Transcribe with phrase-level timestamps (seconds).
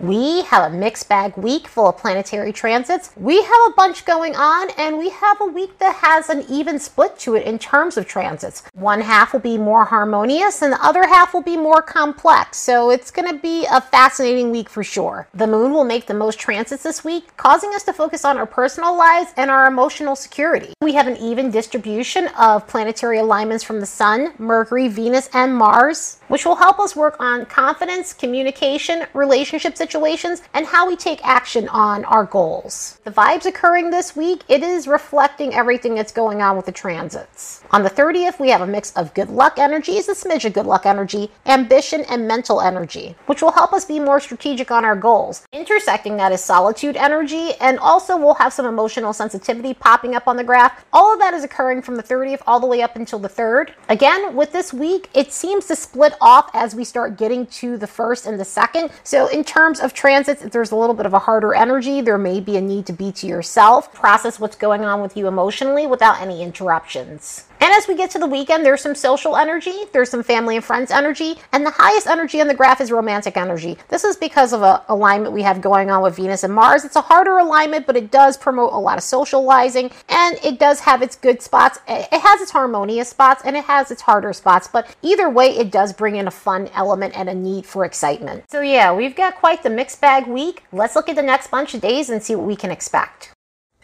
[0.00, 3.10] We have a mixed bag week full of planetary transits.
[3.16, 6.78] We have a bunch going on, and we have a week that has an even
[6.78, 8.62] split to it in terms of transits.
[8.72, 12.56] One half will be more harmonious, and the other half will be more complex.
[12.56, 15.28] So it's going to be a fascinating week for sure.
[15.34, 18.46] The moon will make the most transits this week, causing us to focus on our
[18.46, 20.72] personal lives and our emotional security.
[20.80, 26.20] We have an even distribution of planetary alignments from the Sun, Mercury, Venus, and Mars,
[26.28, 31.68] which will help us work on confidence, communication, relationships situations and how we take action
[31.68, 33.00] on our goals.
[33.02, 37.64] The vibes occurring this week, it is reflecting everything that's going on with the transits.
[37.72, 40.66] On the 30th, we have a mix of good luck energies, a smidge of good
[40.66, 44.94] luck energy, ambition, and mental energy, which will help us be more strategic on our
[44.94, 45.44] goals.
[45.52, 50.36] Intersecting that is solitude energy, and also we'll have some emotional sensitivity popping up on
[50.36, 50.84] the graph.
[50.92, 53.72] All of that is occurring from the 30th all the way up until the 3rd.
[53.88, 57.86] Again, with this week, it seems to split off as we start getting to the
[57.86, 58.92] 1st and the 2nd.
[59.02, 62.18] So, in terms of transits, if there's a little bit of a harder energy, there
[62.18, 65.86] may be a need to be to yourself, process what's going on with you emotionally
[65.86, 67.49] without any interruptions.
[67.60, 70.64] And as we get to the weekend, there's some social energy, there's some family and
[70.64, 73.76] friends energy, and the highest energy on the graph is romantic energy.
[73.88, 76.84] This is because of a alignment we have going on with Venus and Mars.
[76.84, 80.80] It's a harder alignment, but it does promote a lot of socializing, and it does
[80.80, 81.78] have its good spots.
[81.86, 85.70] It has its harmonious spots, and it has its harder spots, but either way, it
[85.70, 88.44] does bring in a fun element and a need for excitement.
[88.50, 90.64] So yeah, we've got quite the mixed bag week.
[90.72, 93.32] Let's look at the next bunch of days and see what we can expect.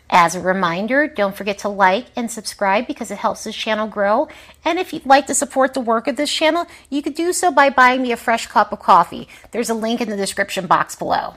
[0.09, 4.29] As a reminder, don't forget to like and subscribe because it helps this channel grow.
[4.65, 7.51] And if you'd like to support the work of this channel, you could do so
[7.51, 9.29] by buying me a fresh cup of coffee.
[9.51, 11.35] There's a link in the description box below.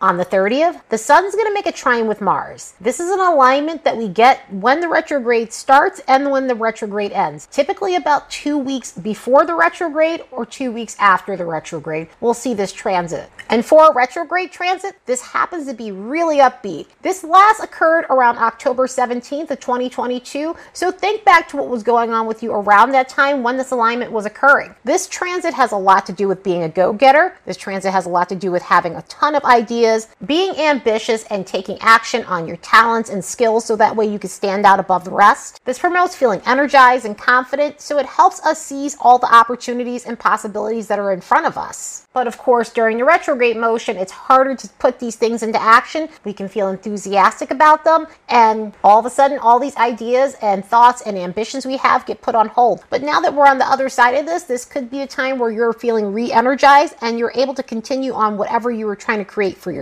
[0.00, 2.74] On the 30th, the Sun's going to make a trine with Mars.
[2.80, 7.10] This is an alignment that we get when the retrograde starts and when the retrograde
[7.10, 7.48] ends.
[7.50, 12.54] Typically, about two weeks before the retrograde or two weeks after the retrograde, we'll see
[12.54, 13.28] this transit.
[13.50, 16.86] And for a retrograde transit, this happens to be really upbeat.
[17.02, 22.12] This last occurred around October 17th of 2022, so think back to what was going
[22.12, 24.76] on with you around that time when this alignment was occurring.
[24.84, 27.36] This transit has a lot to do with being a go getter.
[27.46, 29.87] This transit has a lot to do with having a ton of ideas
[30.26, 34.30] being ambitious and taking action on your talents and skills so that way you can
[34.30, 35.60] stand out above the rest.
[35.64, 40.18] This promotes feeling energized and confident, so it helps us seize all the opportunities and
[40.18, 42.06] possibilities that are in front of us.
[42.12, 46.08] But of course, during the retrograde motion, it's harder to put these things into action.
[46.24, 50.64] We can feel enthusiastic about them, and all of a sudden, all these ideas and
[50.64, 52.84] thoughts and ambitions we have get put on hold.
[52.90, 55.38] But now that we're on the other side of this, this could be a time
[55.38, 59.18] where you're feeling re energized and you're able to continue on whatever you were trying
[59.18, 59.77] to create for yourself.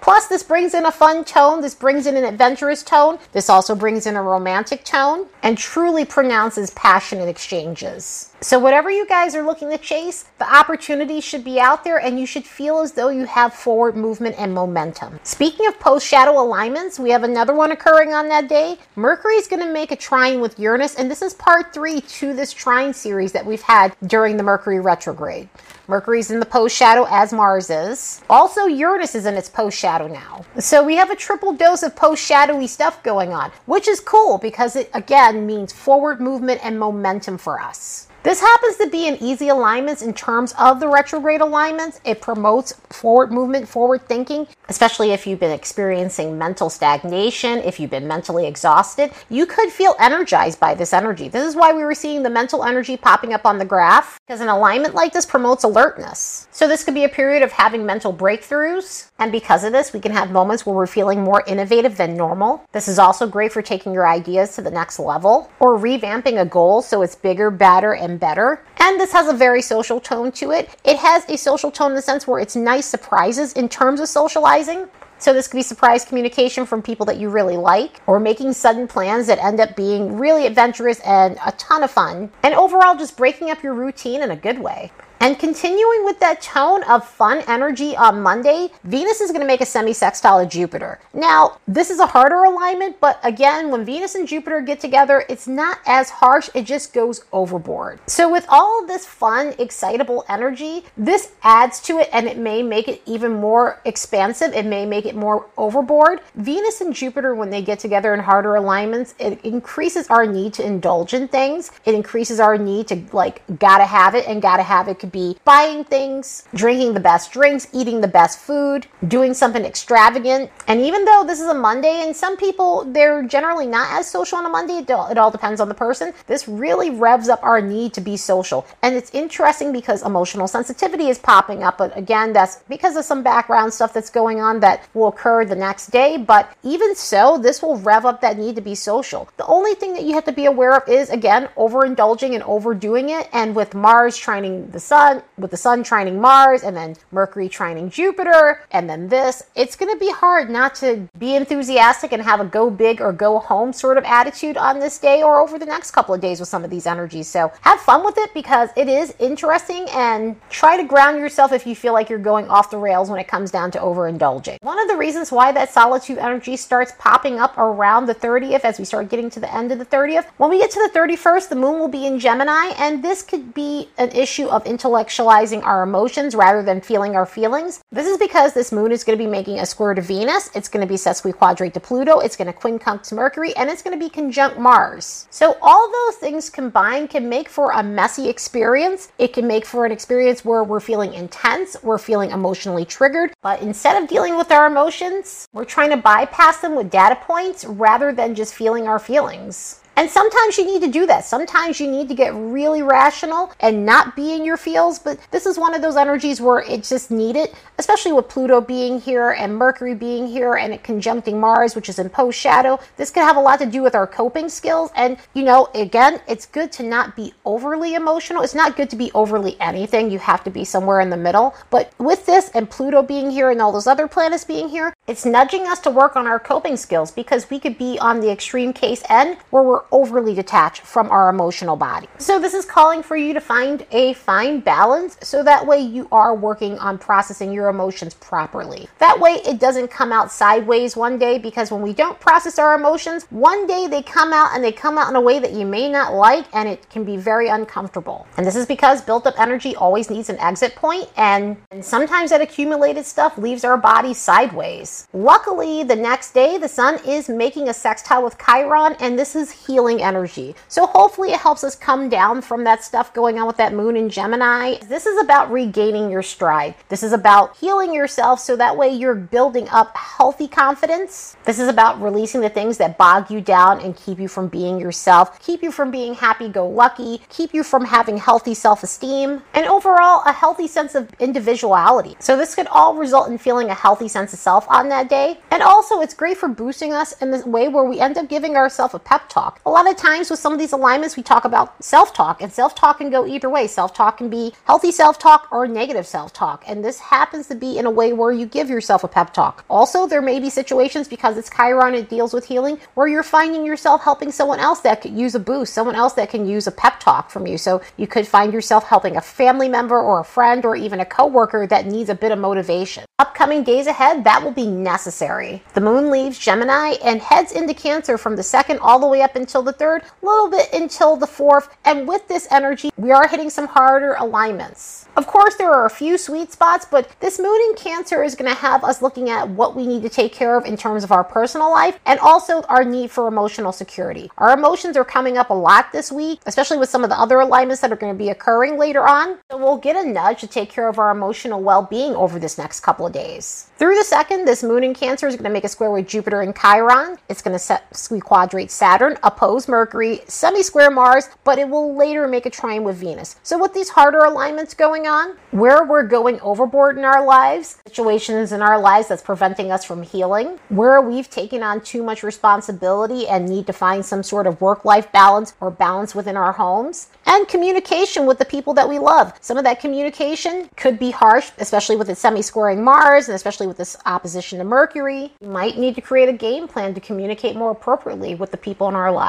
[0.00, 3.74] Plus, this brings in a fun tone, this brings in an adventurous tone, this also
[3.74, 8.32] brings in a romantic tone, and truly pronounces passionate exchanges.
[8.42, 12.20] So, whatever you guys are looking to chase, the opportunity should be out there and
[12.20, 15.18] you should feel as though you have forward movement and momentum.
[15.22, 18.76] Speaking of post shadow alignments, we have another one occurring on that day.
[18.94, 22.34] Mercury is going to make a trine with Uranus, and this is part three to
[22.34, 25.48] this trine series that we've had during the Mercury retrograde.
[25.88, 28.20] Mercury's in the post shadow as Mars is.
[28.28, 30.44] Also, Uranus is in its post shadow now.
[30.58, 34.36] So we have a triple dose of post shadowy stuff going on, which is cool
[34.36, 38.05] because it again means forward movement and momentum for us.
[38.26, 42.00] This happens to be an easy alignments in terms of the retrograde alignments.
[42.04, 47.92] It promotes forward movement, forward thinking, especially if you've been experiencing mental stagnation, if you've
[47.92, 49.12] been mentally exhausted.
[49.30, 51.28] You could feel energized by this energy.
[51.28, 54.40] This is why we were seeing the mental energy popping up on the graph, because
[54.40, 56.48] an alignment like this promotes alertness.
[56.50, 60.00] So this could be a period of having mental breakthroughs, and because of this, we
[60.00, 62.66] can have moments where we're feeling more innovative than normal.
[62.72, 66.44] This is also great for taking your ideas to the next level or revamping a
[66.44, 68.62] goal so it's bigger, better, and better.
[68.78, 70.70] And this has a very social tone to it.
[70.84, 74.08] It has a social tone in the sense where it's nice surprises in terms of
[74.08, 74.88] socializing.
[75.18, 78.86] So this could be surprise communication from people that you really like, or making sudden
[78.86, 82.30] plans that end up being really adventurous and a ton of fun.
[82.42, 84.92] And overall, just breaking up your routine in a good way.
[85.20, 89.60] And continuing with that tone of fun energy on Monday, Venus is going to make
[89.60, 90.98] a semi sextile to Jupiter.
[91.14, 95.48] Now, this is a harder alignment, but again, when Venus and Jupiter get together, it's
[95.48, 97.98] not as harsh, it just goes overboard.
[98.06, 102.62] So, with all of this fun, excitable energy, this adds to it and it may
[102.62, 104.52] make it even more expansive.
[104.52, 106.20] It may make it more overboard.
[106.34, 110.66] Venus and Jupiter, when they get together in harder alignments, it increases our need to
[110.66, 111.70] indulge in things.
[111.84, 115.84] It increases our need to, like, gotta have it and gotta have it be buying
[115.84, 120.50] things, drinking the best drinks, eating the best food, doing something extravagant.
[120.66, 124.38] And even though this is a Monday, and some people, they're generally not as social
[124.38, 127.42] on a Monday, it all, it all depends on the person, this really revs up
[127.42, 128.66] our need to be social.
[128.82, 131.78] And it's interesting because emotional sensitivity is popping up.
[131.78, 135.54] But again, that's because of some background stuff that's going on that will occur the
[135.54, 136.16] next day.
[136.16, 139.28] But even so, this will rev up that need to be social.
[139.36, 143.10] The only thing that you have to be aware of is, again, overindulging and overdoing
[143.10, 143.28] it.
[143.32, 144.95] And with Mars trining the sun,
[145.36, 149.92] with the sun trining Mars, and then Mercury trining Jupiter, and then this, it's going
[149.92, 153.72] to be hard not to be enthusiastic and have a go big or go home
[153.72, 156.64] sort of attitude on this day or over the next couple of days with some
[156.64, 157.28] of these energies.
[157.28, 161.66] So have fun with it because it is interesting and try to ground yourself if
[161.66, 164.56] you feel like you're going off the rails when it comes down to overindulging.
[164.62, 168.78] One of the reasons why that solitude energy starts popping up around the 30th as
[168.78, 171.48] we start getting to the end of the 30th, when we get to the 31st,
[171.48, 175.82] the moon will be in Gemini, and this could be an issue of intellectualizing our
[175.82, 177.82] emotions rather than feeling our feelings.
[177.90, 180.68] This is because this moon is going to be making a square to Venus, it's
[180.68, 184.04] going to be sesquiquadrate to Pluto, it's going to quincunx Mercury, and it's going to
[184.04, 185.26] be conjunct Mars.
[185.30, 189.10] So all those things combined can make for a messy experience.
[189.18, 193.60] It can make for an experience where we're feeling intense, we're feeling emotionally triggered, but
[193.60, 198.12] instead of dealing with our emotions, we're trying to bypass them with data points rather
[198.12, 199.80] than just feeling our feelings.
[199.96, 201.24] And sometimes you need to do that.
[201.24, 204.98] Sometimes you need to get really rational and not be in your feels.
[204.98, 207.48] But this is one of those energies where it's just needed,
[207.78, 211.98] especially with Pluto being here and Mercury being here and it conjuncting Mars, which is
[211.98, 212.78] in post shadow.
[212.98, 214.90] This could have a lot to do with our coping skills.
[214.94, 218.42] And, you know, again, it's good to not be overly emotional.
[218.42, 220.10] It's not good to be overly anything.
[220.10, 221.54] You have to be somewhere in the middle.
[221.70, 225.24] But with this and Pluto being here and all those other planets being here, it's
[225.24, 228.74] nudging us to work on our coping skills because we could be on the extreme
[228.74, 232.08] case end where we're overly detached from our emotional body.
[232.18, 236.08] So, this is calling for you to find a fine balance so that way you
[236.12, 238.88] are working on processing your emotions properly.
[238.98, 242.74] That way, it doesn't come out sideways one day because when we don't process our
[242.74, 245.64] emotions, one day they come out and they come out in a way that you
[245.64, 248.26] may not like and it can be very uncomfortable.
[248.36, 252.30] And this is because built up energy always needs an exit point, and, and sometimes
[252.30, 255.08] that accumulated stuff leaves our body sideways.
[255.12, 259.50] Luckily, the next day, the sun is making a sextile with Chiron, and this is
[259.50, 260.54] healing healing energy.
[260.68, 263.94] So hopefully it helps us come down from that stuff going on with that moon
[263.94, 264.76] in Gemini.
[264.88, 266.74] This is about regaining your stride.
[266.88, 271.36] This is about healing yourself so that way you're building up healthy confidence.
[271.44, 274.80] This is about releasing the things that bog you down and keep you from being
[274.80, 279.42] yourself, keep you from being happy go lucky, keep you from having healthy self esteem,
[279.52, 282.16] and overall a healthy sense of individuality.
[282.18, 285.38] So this could all result in feeling a healthy sense of self on that day.
[285.50, 288.56] And also, it's great for boosting us in this way where we end up giving
[288.56, 291.44] ourselves a pep talk a lot of times with some of these alignments, we talk
[291.44, 293.66] about self talk, and self talk can go either way.
[293.66, 297.56] Self talk can be healthy self talk or negative self talk, and this happens to
[297.56, 299.64] be in a way where you give yourself a pep talk.
[299.68, 303.66] Also, there may be situations because it's Chiron, it deals with healing, where you're finding
[303.66, 306.72] yourself helping someone else that could use a boost, someone else that can use a
[306.72, 307.58] pep talk from you.
[307.58, 311.04] So you could find yourself helping a family member or a friend or even a
[311.04, 313.04] coworker that needs a bit of motivation.
[313.18, 315.62] Upcoming days ahead, that will be necessary.
[315.74, 319.34] The moon leaves Gemini and heads into Cancer from the second all the way up
[319.34, 321.74] until until the third, a little bit until the fourth.
[321.86, 325.08] And with this energy, we are hitting some harder alignments.
[325.16, 328.50] Of course, there are a few sweet spots, but this moon in Cancer is going
[328.50, 331.12] to have us looking at what we need to take care of in terms of
[331.12, 334.30] our personal life and also our need for emotional security.
[334.36, 337.40] Our emotions are coming up a lot this week, especially with some of the other
[337.40, 339.38] alignments that are going to be occurring later on.
[339.50, 342.58] So we'll get a nudge to take care of our emotional well being over this
[342.58, 343.70] next couple of days.
[343.78, 346.42] Through the second, this moon in Cancer is going to make a square with Jupiter
[346.42, 347.16] and Chiron.
[347.30, 347.86] It's going to set
[348.20, 352.96] quadrate Saturn, oppose Mercury, semi square Mars, but it will later make a trine with
[352.96, 353.36] Venus.
[353.42, 358.52] So, with these harder alignments going on, where we're going overboard in our lives, situations
[358.52, 363.28] in our lives that's preventing us from healing, where we've taken on too much responsibility
[363.28, 367.08] and need to find some sort of work life balance or balance within our homes,
[367.26, 369.34] and communication with the people that we love.
[369.40, 373.66] Some of that communication could be harsh, especially with it semi squaring Mars and especially
[373.66, 375.32] with this opposition to Mercury.
[375.40, 378.88] You might need to create a game plan to communicate more appropriately with the people
[378.88, 379.25] in our lives.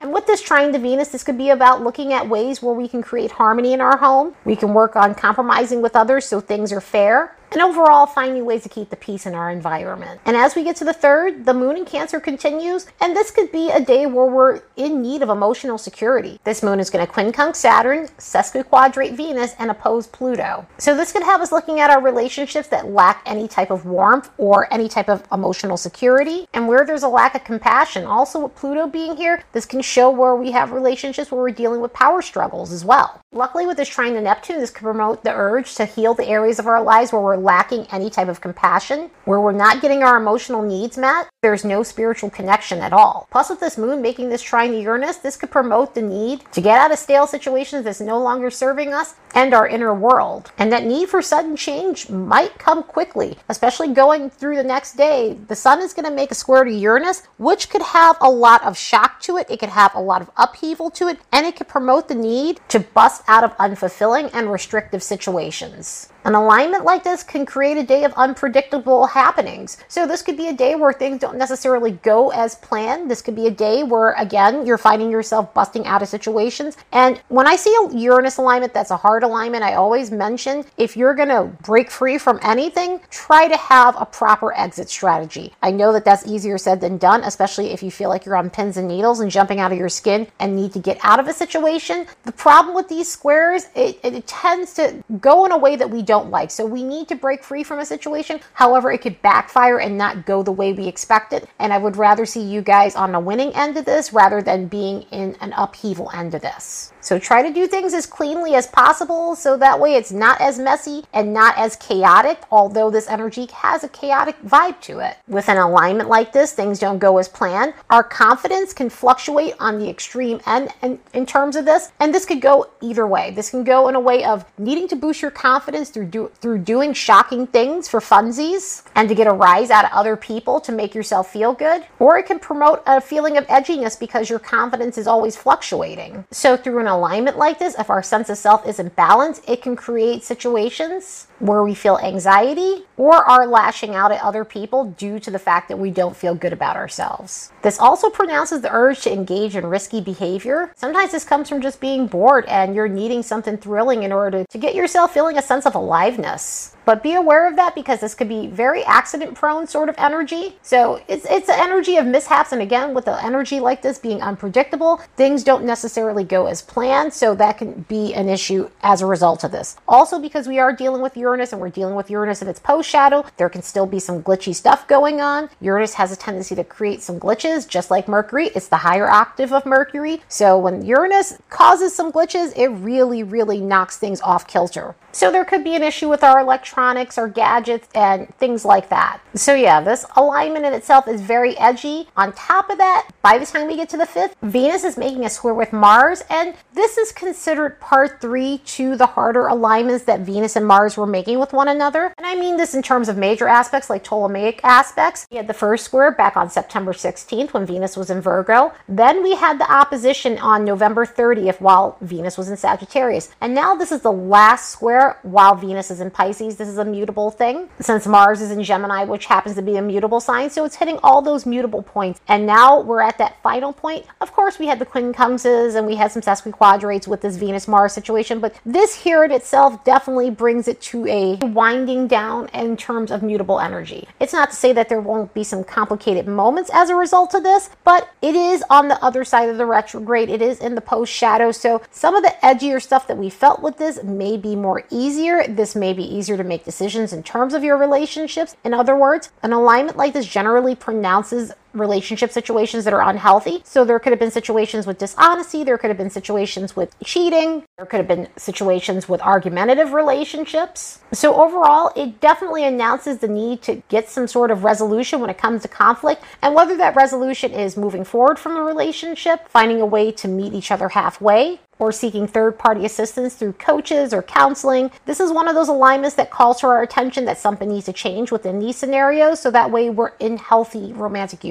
[0.00, 2.88] And with this trine to Venus, this could be about looking at ways where we
[2.88, 4.34] can create harmony in our home.
[4.44, 8.62] We can work on compromising with others so things are fair and overall finding ways
[8.62, 10.20] to keep the peace in our environment.
[10.24, 13.52] And as we get to the third, the moon in Cancer continues, and this could
[13.52, 16.40] be a day where we're in need of emotional security.
[16.44, 20.66] This moon is going to quincunx Saturn, sesquiquadrate Venus, and oppose Pluto.
[20.78, 24.30] So this could have us looking at our relationships that lack any type of warmth
[24.38, 28.04] or any type of emotional security, and where there's a lack of compassion.
[28.04, 31.80] Also, with Pluto being here, this can show where we have relationships where we're dealing
[31.80, 33.20] with power struggles as well.
[33.32, 36.58] Luckily, with this trine to Neptune, this can promote the urge to heal the areas
[36.58, 40.16] of our lives where we're lacking any type of compassion, where we're not getting our
[40.16, 41.28] emotional needs met.
[41.42, 43.26] There's no spiritual connection at all.
[43.30, 46.60] Plus, with this moon making this trine to Uranus, this could promote the need to
[46.60, 50.52] get out of stale situations that's no longer serving us and our inner world.
[50.58, 55.38] And that need for sudden change might come quickly, especially going through the next day.
[55.48, 58.62] The sun is going to make a square to Uranus, which could have a lot
[58.64, 59.50] of shock to it.
[59.50, 62.60] It could have a lot of upheaval to it, and it could promote the need
[62.68, 66.11] to bust out of unfulfilling and restrictive situations.
[66.24, 69.76] An alignment like this can create a day of unpredictable happenings.
[69.88, 73.10] So, this could be a day where things don't necessarily go as planned.
[73.10, 76.76] This could be a day where, again, you're finding yourself busting out of situations.
[76.92, 80.96] And when I see a Uranus alignment that's a hard alignment, I always mention if
[80.96, 85.52] you're going to break free from anything, try to have a proper exit strategy.
[85.60, 88.48] I know that that's easier said than done, especially if you feel like you're on
[88.48, 91.26] pins and needles and jumping out of your skin and need to get out of
[91.26, 92.06] a situation.
[92.24, 96.02] The problem with these squares, it, it tends to go in a way that we
[96.02, 96.50] don't don't like.
[96.50, 98.38] So we need to break free from a situation.
[98.52, 101.48] However, it could backfire and not go the way we expected.
[101.58, 104.66] And I would rather see you guys on the winning end of this rather than
[104.66, 106.92] being in an upheaval end of this.
[107.00, 110.58] So try to do things as cleanly as possible so that way it's not as
[110.58, 115.16] messy and not as chaotic, although this energy has a chaotic vibe to it.
[115.26, 117.72] With an alignment like this, things don't go as planned.
[117.88, 122.26] Our confidence can fluctuate on the extreme end in, in terms of this, and this
[122.26, 123.30] could go either way.
[123.30, 126.58] This can go in a way of needing to boost your confidence through do, through
[126.58, 130.72] doing shocking things for funsies and to get a rise out of other people to
[130.72, 134.98] make yourself feel good, or it can promote a feeling of edginess because your confidence
[134.98, 136.24] is always fluctuating.
[136.30, 139.76] So through an alignment like this, if our sense of self isn't balanced, it can
[139.76, 145.28] create situations where we feel anxiety or are lashing out at other people due to
[145.28, 147.50] the fact that we don't feel good about ourselves.
[147.62, 150.72] This also pronounces the urge to engage in risky behavior.
[150.76, 154.46] Sometimes this comes from just being bored and you're needing something thrilling in order to,
[154.46, 156.76] to get yourself feeling a sense of aliveness.
[156.84, 160.56] But be aware of that because this could be very accident prone sort of energy.
[160.62, 162.52] So it's it's an energy of mishaps.
[162.52, 167.12] And again, with the energy like this being unpredictable, things don't necessarily go as planned.
[167.12, 169.76] So that can be an issue as a result of this.
[169.86, 172.88] Also, because we are dealing with Uranus and we're dealing with Uranus in its post
[172.88, 175.48] shadow, there can still be some glitchy stuff going on.
[175.60, 178.48] Uranus has a tendency to create some glitches, just like Mercury.
[178.54, 180.22] It's the higher octave of Mercury.
[180.28, 184.94] So when Uranus causes some glitches, it really, really knocks things off kilter.
[185.12, 189.20] So there could be an issue with our electronics or gadgets and things like that.
[189.34, 192.08] So yeah, this alignment in itself is very edgy.
[192.16, 195.24] On top of that, by the time we get to the 5th, Venus is making
[195.24, 200.20] a square with Mars and this is considered part 3 to the harder alignments that
[200.20, 202.14] Venus and Mars were making with one another.
[202.16, 205.26] And I mean this in terms of major aspects like Ptolemaic aspects.
[205.30, 208.72] We had the first square back on September 16th when Venus was in Virgo.
[208.88, 213.30] Then we had the opposition on November 30th while Venus was in Sagittarius.
[213.40, 216.56] And now this is the last square while Venus is in Pisces.
[216.56, 219.82] This is a mutable thing since Mars is in Gemini, which happens to be a
[219.82, 220.50] mutable sign.
[220.50, 222.20] So it's hitting all those mutable points.
[222.28, 224.06] And now we're at that final point.
[224.20, 227.92] Of course, we had the quincunxes and we had some sesquiquadrates with this Venus Mars
[227.92, 233.10] situation, but this here in itself definitely brings it to a winding down in terms
[233.10, 234.08] of mutable energy.
[234.20, 237.42] It's not to say that there won't be some complicated moments as a result of
[237.42, 240.28] this, but it is on the other side of the retrograde.
[240.28, 241.52] It is in the post shadow.
[241.52, 245.46] So some of the edgier stuff that we felt with this may be more easier.
[245.48, 248.56] This may be easier to make decisions in terms of your relationships.
[248.64, 253.62] In other words, an alignment like this generally pronounces relationship situations that are unhealthy.
[253.64, 257.64] So there could have been situations with dishonesty, there could have been situations with cheating,
[257.76, 261.00] there could have been situations with argumentative relationships.
[261.12, 265.38] So overall, it definitely announces the need to get some sort of resolution when it
[265.38, 269.86] comes to conflict, and whether that resolution is moving forward from the relationship, finding a
[269.86, 274.90] way to meet each other halfway, or seeking third party assistance through coaches or counseling.
[275.04, 277.92] This is one of those alignments that calls for our attention that something needs to
[277.92, 281.44] change within these scenarios so that way we're in healthy romantic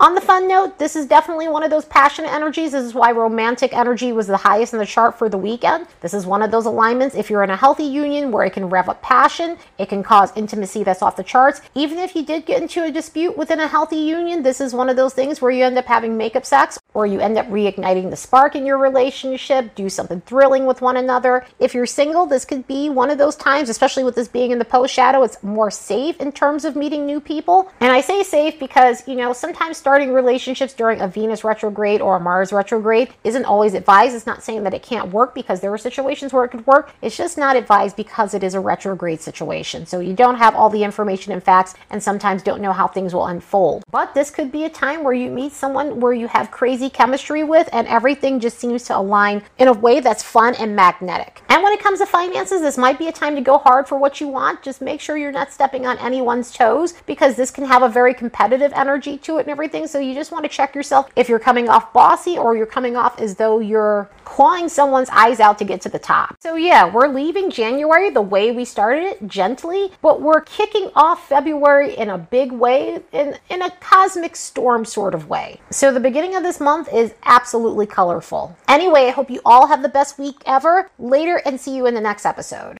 [0.00, 2.72] On the fun note, this is definitely one of those passionate energies.
[2.72, 5.86] This is why romantic energy was the highest in the chart for the weekend.
[6.00, 7.14] This is one of those alignments.
[7.14, 10.32] If you're in a healthy union where it can rev up passion, it can cause
[10.36, 11.60] intimacy that's off the charts.
[11.74, 14.88] Even if you did get into a dispute within a healthy union, this is one
[14.88, 18.10] of those things where you end up having makeup sex or you end up reigniting
[18.10, 21.44] the spark in your relationship do something thrilling with one another.
[21.58, 24.58] If you're single, this could be one of those times, especially with this being in
[24.58, 27.70] the post shadow, it's more safe in terms of meeting new people.
[27.80, 32.16] And I say safe because, you know, sometimes starting relationships during a Venus retrograde or
[32.16, 34.14] a Mars retrograde isn't always advised.
[34.14, 36.92] It's not saying that it can't work because there are situations where it could work.
[37.02, 39.86] It's just not advised because it is a retrograde situation.
[39.86, 43.12] So you don't have all the information and facts and sometimes don't know how things
[43.12, 43.82] will unfold.
[43.90, 46.90] But this could be a time where you meet someone where you have crazy easy
[46.90, 51.40] chemistry with, and everything just seems to align in a way that's fun and magnetic.
[51.48, 53.96] And when it comes to finances, this might be a time to go hard for
[53.96, 54.62] what you want.
[54.62, 58.12] Just make sure you're not stepping on anyone's toes because this can have a very
[58.12, 59.86] competitive energy to it and everything.
[59.86, 62.96] So you just want to check yourself if you're coming off bossy or you're coming
[62.96, 66.36] off as though you're clawing someone's eyes out to get to the top.
[66.40, 71.28] So yeah, we're leaving January the way we started it, gently, but we're kicking off
[71.28, 75.60] February in a big way, in, in a cosmic storm sort of way.
[75.70, 78.56] So the beginning of this month is absolutely colorful.
[78.66, 80.90] Anyway, I hope you all have the best week ever.
[80.98, 82.72] Later and see you in the next episode.